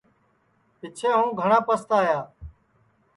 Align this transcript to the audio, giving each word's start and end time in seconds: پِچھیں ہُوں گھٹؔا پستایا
پِچھیں 0.79 1.13
ہُوں 1.17 1.29
گھٹؔا 1.39 1.59
پستایا 1.67 2.19